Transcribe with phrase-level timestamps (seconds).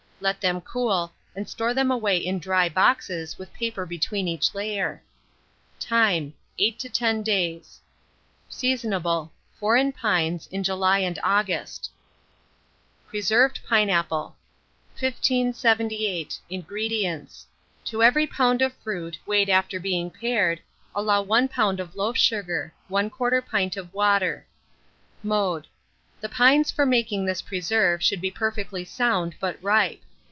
[0.23, 5.01] Let them cool, and store them away in dry boxes, with paper between each layer.
[5.79, 6.35] Time.
[6.59, 7.79] 8 to 10 days.
[8.47, 9.31] Seasonable.
[9.59, 11.89] Foreign pines, in July and August.
[13.07, 14.35] PRESERVED PINEAPPLE.
[14.99, 16.37] 1578.
[16.51, 17.47] INGREDIENTS.
[17.85, 18.63] To every lb.
[18.63, 20.61] of fruit, weighed after being pared,
[20.93, 21.79] allow 1 lb.
[21.79, 24.45] of loaf sugar; 1/4 pint of water.
[25.23, 25.65] Mode.
[26.19, 30.03] The pines for making this preserve should be perfectly sound but ripe.